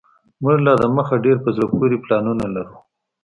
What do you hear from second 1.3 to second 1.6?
په